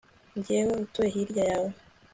Jyewe 0.45 0.71
utuye 0.83 1.09
hirya 1.15 1.43
yawe 1.51 1.71